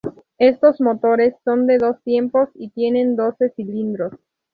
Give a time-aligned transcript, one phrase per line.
[0.39, 4.13] Estos motores son de dos tiempos y tienen doce cilindros.